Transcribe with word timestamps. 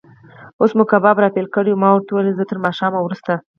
اوس 0.59 0.71
مو 0.77 0.83
کباب 0.91 1.17
را 1.21 1.29
پیل 1.35 1.47
کړی 1.55 1.71
و، 1.73 1.81
ما 1.81 1.89
ورته 1.93 2.11
وویل: 2.11 2.37
زه 2.39 2.43
تر 2.49 2.57
ماښام 2.65 2.91
وروسته. 2.95 3.33